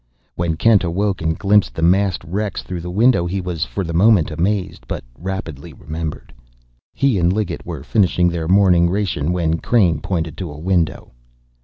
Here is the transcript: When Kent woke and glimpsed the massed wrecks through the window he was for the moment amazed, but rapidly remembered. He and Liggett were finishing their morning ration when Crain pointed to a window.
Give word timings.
When 0.33 0.55
Kent 0.55 0.83
woke 0.83 1.21
and 1.21 1.37
glimpsed 1.37 1.75
the 1.75 1.83
massed 1.83 2.23
wrecks 2.23 2.63
through 2.63 2.81
the 2.81 2.89
window 2.89 3.27
he 3.27 3.39
was 3.39 3.65
for 3.65 3.83
the 3.83 3.93
moment 3.93 4.31
amazed, 4.31 4.87
but 4.87 5.03
rapidly 5.15 5.73
remembered. 5.73 6.33
He 6.91 7.19
and 7.19 7.31
Liggett 7.31 7.67
were 7.67 7.83
finishing 7.83 8.27
their 8.27 8.47
morning 8.47 8.89
ration 8.89 9.31
when 9.31 9.59
Crain 9.59 9.99
pointed 9.99 10.37
to 10.37 10.49
a 10.49 10.57
window. 10.57 11.11